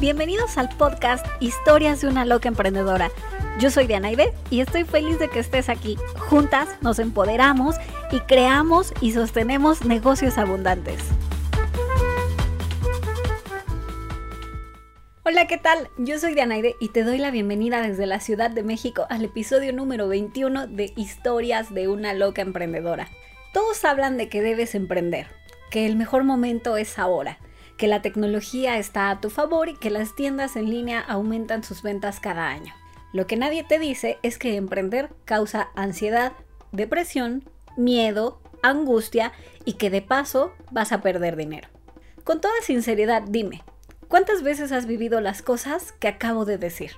Bienvenidos 0.00 0.56
al 0.56 0.70
podcast 0.70 1.26
Historias 1.40 2.00
de 2.00 2.08
una 2.08 2.24
loca 2.24 2.48
emprendedora. 2.48 3.10
Yo 3.58 3.70
soy 3.70 3.86
Diana 3.86 4.10
Ibe 4.10 4.32
y 4.48 4.60
estoy 4.60 4.84
feliz 4.84 5.18
de 5.18 5.28
que 5.28 5.40
estés 5.40 5.68
aquí. 5.68 5.98
Juntas 6.16 6.70
nos 6.80 6.98
empoderamos 6.98 7.76
y 8.10 8.20
creamos 8.20 8.94
y 9.02 9.12
sostenemos 9.12 9.84
negocios 9.84 10.38
abundantes. 10.38 11.02
Hola, 15.26 15.46
¿qué 15.46 15.58
tal? 15.58 15.90
Yo 15.98 16.18
soy 16.18 16.32
Dianaide 16.32 16.76
y 16.80 16.88
te 16.88 17.04
doy 17.04 17.18
la 17.18 17.30
bienvenida 17.30 17.82
desde 17.82 18.06
la 18.06 18.20
Ciudad 18.20 18.50
de 18.50 18.62
México 18.62 19.04
al 19.10 19.26
episodio 19.26 19.74
número 19.74 20.08
21 20.08 20.66
de 20.66 20.94
Historias 20.96 21.74
de 21.74 21.88
una 21.88 22.14
loca 22.14 22.40
emprendedora. 22.40 23.10
Todos 23.52 23.84
hablan 23.84 24.16
de 24.16 24.30
que 24.30 24.40
debes 24.40 24.74
emprender, 24.74 25.26
que 25.70 25.84
el 25.84 25.96
mejor 25.96 26.24
momento 26.24 26.78
es 26.78 26.98
ahora, 26.98 27.38
que 27.80 27.88
la 27.88 28.02
tecnología 28.02 28.76
está 28.76 29.10
a 29.10 29.20
tu 29.20 29.30
favor 29.30 29.70
y 29.70 29.74
que 29.74 29.90
las 29.90 30.14
tiendas 30.14 30.54
en 30.54 30.68
línea 30.68 31.00
aumentan 31.00 31.64
sus 31.64 31.82
ventas 31.82 32.20
cada 32.20 32.46
año. 32.48 32.74
Lo 33.12 33.26
que 33.26 33.36
nadie 33.36 33.64
te 33.64 33.78
dice 33.80 34.18
es 34.22 34.38
que 34.38 34.54
emprender 34.54 35.08
causa 35.24 35.70
ansiedad, 35.74 36.34
depresión, 36.70 37.42
miedo, 37.76 38.40
angustia 38.62 39.32
y 39.64 39.72
que 39.72 39.90
de 39.90 40.02
paso 40.02 40.52
vas 40.70 40.92
a 40.92 41.00
perder 41.00 41.36
dinero. 41.36 41.68
Con 42.22 42.40
toda 42.40 42.54
sinceridad, 42.62 43.22
dime, 43.26 43.64
¿Cuántas 44.10 44.42
veces 44.42 44.72
has 44.72 44.86
vivido 44.86 45.20
las 45.20 45.40
cosas 45.40 45.92
que 45.92 46.08
acabo 46.08 46.44
de 46.44 46.58
decir? 46.58 46.90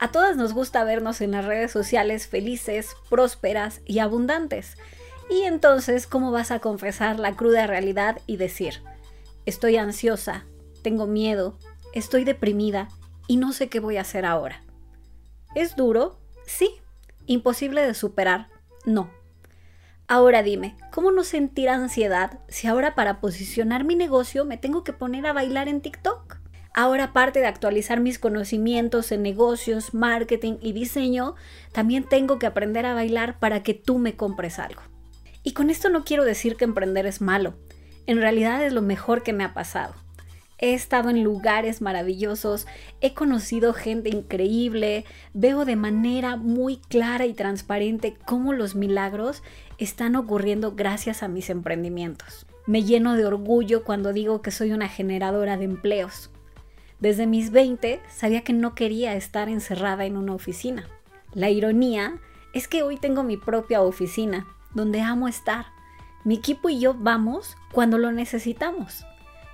A 0.00 0.10
todas 0.10 0.36
nos 0.36 0.52
gusta 0.52 0.82
vernos 0.82 1.20
en 1.20 1.30
las 1.30 1.44
redes 1.44 1.70
sociales 1.70 2.26
felices, 2.26 2.96
prósperas 3.08 3.82
y 3.86 4.00
abundantes. 4.00 4.76
Y 5.30 5.44
entonces, 5.44 6.08
¿cómo 6.08 6.32
vas 6.32 6.50
a 6.50 6.58
confesar 6.58 7.20
la 7.20 7.36
cruda 7.36 7.68
realidad 7.68 8.18
y 8.26 8.36
decir, 8.36 8.82
estoy 9.48 9.76
ansiosa, 9.78 10.44
tengo 10.82 11.06
miedo, 11.06 11.58
estoy 11.94 12.24
deprimida 12.24 12.88
y 13.26 13.36
no 13.36 13.52
sé 13.52 13.68
qué 13.68 13.80
voy 13.80 13.96
a 13.96 14.02
hacer 14.02 14.26
ahora? 14.26 14.62
¿Es 15.54 15.74
duro? 15.74 16.18
Sí. 16.46 16.70
¿Imposible 17.26 17.82
de 17.82 17.94
superar? 17.94 18.48
No. 18.84 19.10
Ahora 20.06 20.42
dime, 20.42 20.76
¿cómo 20.90 21.10
no 21.10 21.24
sentir 21.24 21.68
ansiedad 21.68 22.40
si 22.48 22.66
ahora 22.66 22.94
para 22.94 23.20
posicionar 23.20 23.84
mi 23.84 23.94
negocio 23.94 24.44
me 24.44 24.56
tengo 24.56 24.84
que 24.84 24.92
poner 24.92 25.26
a 25.26 25.32
bailar 25.32 25.68
en 25.68 25.80
TikTok? 25.80 26.36
Ahora 26.74 27.04
aparte 27.04 27.40
de 27.40 27.46
actualizar 27.46 28.00
mis 28.00 28.18
conocimientos 28.18 29.12
en 29.12 29.22
negocios, 29.22 29.94
marketing 29.94 30.58
y 30.60 30.72
diseño, 30.72 31.34
también 31.72 32.04
tengo 32.04 32.38
que 32.38 32.46
aprender 32.46 32.86
a 32.86 32.94
bailar 32.94 33.38
para 33.38 33.62
que 33.62 33.74
tú 33.74 33.98
me 33.98 34.14
compres 34.14 34.58
algo. 34.58 34.82
Y 35.42 35.52
con 35.52 35.70
esto 35.70 35.88
no 35.88 36.04
quiero 36.04 36.24
decir 36.24 36.56
que 36.56 36.64
emprender 36.64 37.06
es 37.06 37.20
malo, 37.20 37.54
en 38.08 38.16
realidad 38.16 38.64
es 38.64 38.72
lo 38.72 38.80
mejor 38.80 39.22
que 39.22 39.34
me 39.34 39.44
ha 39.44 39.52
pasado. 39.52 39.94
He 40.56 40.72
estado 40.72 41.10
en 41.10 41.22
lugares 41.22 41.82
maravillosos, 41.82 42.66
he 43.02 43.12
conocido 43.12 43.74
gente 43.74 44.08
increíble, 44.08 45.04
veo 45.34 45.66
de 45.66 45.76
manera 45.76 46.36
muy 46.36 46.78
clara 46.78 47.26
y 47.26 47.34
transparente 47.34 48.16
cómo 48.26 48.54
los 48.54 48.74
milagros 48.74 49.42
están 49.76 50.16
ocurriendo 50.16 50.72
gracias 50.72 51.22
a 51.22 51.28
mis 51.28 51.50
emprendimientos. 51.50 52.46
Me 52.66 52.82
lleno 52.82 53.14
de 53.14 53.26
orgullo 53.26 53.84
cuando 53.84 54.14
digo 54.14 54.40
que 54.40 54.52
soy 54.52 54.72
una 54.72 54.88
generadora 54.88 55.58
de 55.58 55.66
empleos. 55.66 56.30
Desde 57.00 57.26
mis 57.26 57.50
20 57.50 58.00
sabía 58.08 58.40
que 58.42 58.54
no 58.54 58.74
quería 58.74 59.14
estar 59.16 59.50
encerrada 59.50 60.06
en 60.06 60.16
una 60.16 60.34
oficina. 60.34 60.88
La 61.34 61.50
ironía 61.50 62.18
es 62.54 62.68
que 62.68 62.82
hoy 62.82 62.96
tengo 62.96 63.22
mi 63.22 63.36
propia 63.36 63.82
oficina, 63.82 64.46
donde 64.74 65.02
amo 65.02 65.28
estar. 65.28 65.77
Mi 66.28 66.36
equipo 66.36 66.68
y 66.68 66.78
yo 66.78 66.94
vamos 66.94 67.56
cuando 67.72 67.98
lo 67.98 68.12
necesitamos 68.12 69.04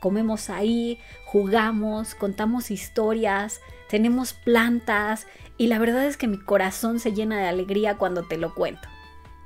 comemos 0.00 0.50
ahí, 0.50 0.98
jugamos, 1.24 2.14
contamos 2.14 2.70
historias, 2.70 3.60
tenemos 3.88 4.32
plantas 4.32 5.26
y 5.56 5.68
la 5.68 5.78
verdad 5.78 6.06
es 6.06 6.16
que 6.16 6.28
mi 6.28 6.38
corazón 6.38 7.00
se 7.00 7.12
llena 7.12 7.38
de 7.38 7.46
alegría 7.46 7.96
cuando 7.96 8.22
te 8.22 8.36
lo 8.36 8.54
cuento. 8.54 8.88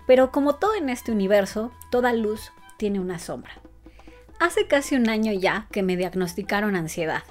Pero 0.06 0.30
como 0.30 0.56
todo 0.56 0.74
en 0.74 0.88
este 0.88 1.12
universo, 1.12 1.72
toda 1.90 2.12
luz 2.12 2.52
tiene 2.76 3.00
una 3.00 3.18
sombra. 3.18 3.52
Hace 4.40 4.66
casi 4.66 4.96
un 4.96 5.08
año 5.08 5.32
ya 5.32 5.68
que 5.70 5.82
me 5.82 5.96
diagnosticaron 5.96 6.74
ansiedad. 6.74 7.22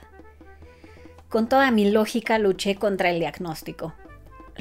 Con 1.30 1.48
toda 1.48 1.70
mi 1.72 1.90
lógica 1.92 2.40
luché 2.40 2.76
contra 2.76 3.10
el 3.10 3.20
diagnóstico. 3.20 3.94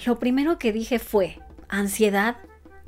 Lo 0.07 0.19
primero 0.19 0.59
que 0.59 0.73
dije 0.73 0.99
fue, 0.99 1.39
¿ansiedad? 1.69 2.37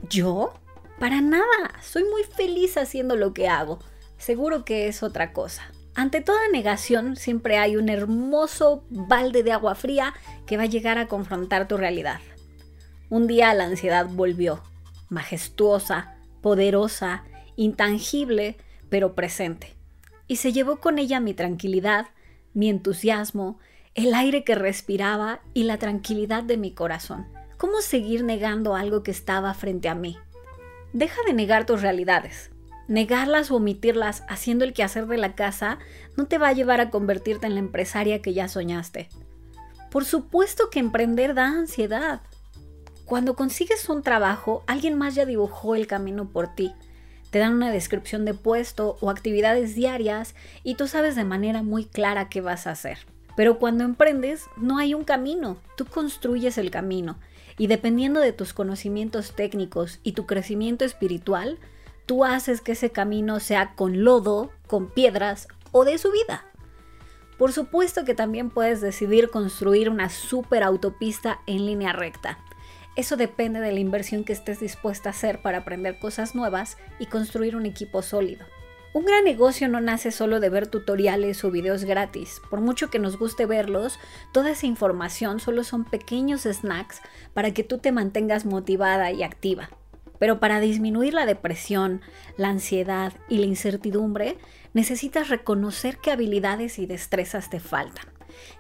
¿Yo? 0.09 0.55
Para 1.03 1.21
nada, 1.21 1.75
soy 1.83 2.05
muy 2.05 2.23
feliz 2.23 2.77
haciendo 2.77 3.17
lo 3.17 3.35
que 3.35 3.49
hago 3.49 3.81
seguro 4.19 4.65
que 4.65 4.87
es 4.87 5.03
otra 5.03 5.33
cosa. 5.33 5.65
Ante 5.97 6.21
toda 6.21 6.49
negación 6.53 7.17
siempre 7.17 7.59
hay 7.59 7.75
un 7.75 7.89
hermoso 7.89 8.85
balde 8.89 9.43
de 9.43 9.51
agua 9.51 9.75
fría 9.75 10.15
que 10.47 10.57
va 10.57 10.63
a 10.63 10.67
llegar 10.67 10.99
a 10.99 11.09
confrontar 11.09 11.67
tu 11.67 11.77
realidad. 11.77 12.21
Un 13.11 13.27
día 13.27 13.53
la 13.53 13.65
ansiedad 13.65 14.07
volvió, 14.09 14.63
majestuosa, 15.09 16.15
poderosa, 16.41 17.25
intangible, 17.57 18.57
pero 18.89 19.17
presente. 19.17 19.75
Y 20.29 20.37
se 20.37 20.53
llevó 20.53 20.79
con 20.79 21.01
ella 21.01 21.19
mi 21.19 21.35
tranquilidad, 21.35 22.11
mi 22.55 22.71
entusiasmo, 22.71 23.59
el 23.97 24.15
aire 24.15 24.45
que 24.45 24.55
respiraba 24.55 25.41
y 25.53 25.65
la 25.65 25.79
tranquilidad 25.79 26.45
de 26.45 26.59
mi 26.59 26.71
corazón. 26.71 27.27
¿Cómo 27.57 27.81
seguir 27.81 28.23
negando 28.23 28.77
algo 28.77 29.03
que 29.03 29.11
estaba 29.11 29.53
frente 29.53 29.89
a 29.89 29.97
mí? 29.97 30.17
Deja 30.93 31.21
de 31.27 31.33
negar 31.33 31.65
tus 31.65 31.81
realidades. 31.81 32.51
Negarlas 32.87 33.51
o 33.51 33.57
omitirlas 33.57 34.25
haciendo 34.29 34.65
el 34.65 34.75
quehacer 34.75 35.07
de 35.07 35.17
la 35.17 35.35
casa 35.35 35.79
no 36.17 36.27
te 36.27 36.37
va 36.37 36.49
a 36.49 36.53
llevar 36.53 36.81
a 36.81 36.91
convertirte 36.91 37.47
en 37.47 37.55
la 37.55 37.61
empresaria 37.61 38.21
que 38.21 38.35
ya 38.35 38.49
soñaste. 38.49 39.09
Por 39.91 40.05
supuesto 40.05 40.69
que 40.71 40.81
emprender 40.81 41.35
da 41.35 41.47
ansiedad. 41.47 42.21
Cuando 43.07 43.37
consigues 43.37 43.89
un 43.89 44.03
trabajo, 44.03 44.65
alguien 44.67 44.99
más 44.99 45.15
ya 45.15 45.25
dibujó 45.25 45.75
el 45.75 45.87
camino 45.87 46.29
por 46.31 46.55
ti. 46.55 46.75
Te 47.31 47.39
dan 47.39 47.55
una 47.55 47.71
descripción 47.71 48.27
de 48.27 48.35
puesto 48.35 48.99
o 49.01 49.09
actividades 49.09 49.75
diarias 49.75 50.35
y 50.63 50.75
tú 50.75 50.89
sabes 50.89 51.17
de 51.17 51.25
manera 51.25 51.63
muy 51.63 51.87
clara 51.87 52.29
qué 52.29 52.43
vas 52.43 52.67
a 52.67 52.73
hacer. 52.73 52.99
Pero 53.37 53.59
cuando 53.59 53.85
emprendes, 53.85 54.47
no 54.57 54.79
hay 54.79 54.95
un 54.95 55.05
camino, 55.05 55.57
tú 55.77 55.87
construyes 55.87 56.59
el 56.59 56.71
camino. 56.71 57.19
Y 57.59 57.67
dependiendo 57.67 58.21
de 58.21 58.33
tus 58.33 58.53
conocimientos 58.53 59.35
técnicos 59.35 60.01
y 60.03 60.13
tu 60.13 60.27
crecimiento 60.27 60.85
espiritual, 60.85 61.59
tú 62.07 62.25
haces 62.25 62.61
que 62.61 62.73
ese 62.73 62.91
camino 62.91 63.41
sea 63.41 63.75
con 63.75 64.05
lodo, 64.05 64.51
con 64.67 64.91
piedras 64.91 65.49
o 65.71 65.85
de 65.85 65.99
subida. 65.99 66.45
Por 67.39 67.53
supuesto 67.53 68.05
que 68.05 68.15
también 68.15 68.51
puedes 68.51 68.81
decidir 68.81 69.31
construir 69.31 69.91
una 69.91 70.09
super 70.09 70.63
autopista 70.63 71.41
en 71.47 71.67
línea 71.67 71.93
recta. 71.93 72.39
Eso 72.95 73.17
depende 73.17 73.61
de 73.61 73.73
la 73.73 73.81
inversión 73.81 74.23
que 74.23 74.35
estés 74.35 74.61
dispuesta 74.61 75.09
a 75.09 75.13
hacer 75.13 75.41
para 75.41 75.59
aprender 75.59 75.99
cosas 75.99 76.35
nuevas 76.35 76.77
y 76.99 77.07
construir 77.07 77.57
un 77.57 77.65
equipo 77.65 78.03
sólido. 78.03 78.45
Un 78.95 79.07
gran 79.07 79.25
negocio 79.25 79.69
no 79.69 79.81
nace 79.81 80.11
solo 80.11 80.39
de 80.39 80.51
ver 80.51 80.67
tutoriales 80.67 81.43
o 81.45 81.51
videos 81.51 81.85
gratis. 81.85 82.43
Por 82.51 82.61
mucho 82.61 82.91
que 82.91 82.99
nos 82.99 83.19
guste 83.19 83.47
verlos, 83.47 83.99
toda 84.33 84.51
esa 84.51 84.67
información 84.67 85.41
solo 85.41 85.65
son 85.65 85.85
pequeños 85.85 86.43
snacks 86.43 87.01
para 87.33 87.55
que 87.55 87.65
tú 87.65 87.79
te 87.79 87.91
mantengas 87.91 88.45
motivada 88.45 89.11
y 89.11 89.23
activa. 89.23 89.71
Pero 90.19 90.41
para 90.41 90.61
disminuir 90.61 91.15
la 91.15 91.25
depresión, 91.25 92.03
la 92.37 92.51
ansiedad 92.51 93.15
y 93.31 93.39
la 93.39 93.47
incertidumbre, 93.47 94.37
necesitas 94.75 95.31
reconocer 95.31 95.97
qué 95.97 96.11
habilidades 96.11 96.79
y 96.79 96.85
destrezas 96.85 97.49
te 97.49 97.61
faltan, 97.61 98.05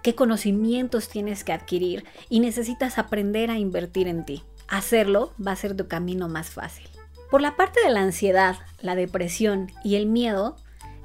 qué 0.03 0.15
conocimientos 0.15 1.11
tienes 1.11 1.45
que 1.45 1.53
adquirir 1.53 2.05
y 2.31 2.41
necesitas 2.41 2.97
aprender 2.97 3.51
a 3.51 3.59
invertir 3.59 4.09
en 4.09 4.25
ti. 4.25 4.45
Hacerlo 4.67 5.35
va 5.47 5.53
a 5.53 5.57
ser 5.57 5.77
tu 5.77 5.89
camino 5.89 6.27
más 6.27 6.49
fácil. 6.49 6.89
Por 7.33 7.41
la 7.41 7.57
parte 7.57 7.81
de 7.83 7.89
la 7.89 8.03
ansiedad, 8.03 8.59
la 8.83 8.95
depresión 8.95 9.73
y 9.83 9.95
el 9.95 10.05
miedo, 10.05 10.57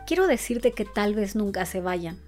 quiero 0.05 0.27
decirte 0.27 0.73
que 0.73 0.83
tal 0.83 1.15
vez 1.15 1.37
nunca 1.37 1.65
se 1.65 1.79
vayan. 1.79 2.19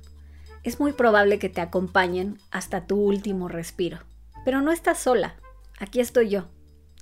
Es 0.63 0.79
muy 0.79 0.93
probable 0.93 1.37
que 1.37 1.49
te 1.49 1.59
acompañen 1.59 2.37
hasta 2.49 2.87
tu 2.87 2.95
último 2.95 3.49
respiro. 3.49 3.99
Pero 4.45 4.61
no 4.61 4.71
estás 4.71 4.99
sola. 4.99 5.35
Aquí 5.79 5.99
estoy 5.99 6.29
yo. 6.29 6.47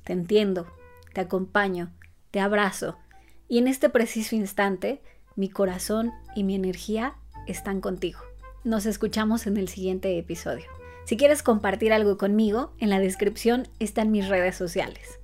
Te 0.05 0.13
entiendo, 0.13 0.65
te 1.13 1.21
acompaño, 1.21 1.93
te 2.31 2.39
abrazo 2.39 2.97
y 3.47 3.59
en 3.59 3.67
este 3.67 3.89
preciso 3.89 4.35
instante 4.35 4.99
mi 5.35 5.49
corazón 5.49 6.13
y 6.35 6.43
mi 6.43 6.55
energía 6.55 7.13
están 7.45 7.79
contigo. 7.79 8.21
Nos 8.63 8.87
escuchamos 8.87 9.45
en 9.45 9.57
el 9.57 9.67
siguiente 9.67 10.17
episodio. 10.17 10.65
Si 11.05 11.15
quieres 11.15 11.43
compartir 11.43 11.93
algo 11.93 12.17
conmigo, 12.17 12.73
en 12.79 12.89
la 12.89 12.99
descripción 12.99 13.67
están 13.77 14.09
mis 14.09 14.27
redes 14.27 14.55
sociales. 14.55 15.19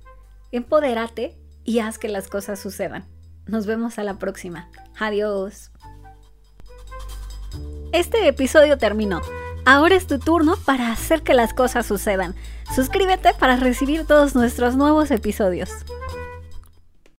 Empodérate 0.52 1.36
y 1.64 1.80
haz 1.80 1.98
que 1.98 2.08
las 2.08 2.28
cosas 2.28 2.60
sucedan. 2.60 3.04
Nos 3.46 3.66
vemos 3.66 3.98
a 3.98 4.04
la 4.04 4.18
próxima. 4.18 4.68
Adiós. 4.98 5.70
Este 7.92 8.26
episodio 8.26 8.78
terminó. 8.78 9.20
Ahora 9.66 9.94
es 9.94 10.06
tu 10.06 10.18
turno 10.18 10.56
para 10.64 10.92
hacer 10.92 11.22
que 11.22 11.32
las 11.32 11.54
cosas 11.54 11.86
sucedan. 11.86 12.34
Suscríbete 12.74 13.32
para 13.34 13.56
recibir 13.56 14.06
todos 14.06 14.34
nuestros 14.34 14.76
nuevos 14.76 15.10
episodios. 15.10 15.70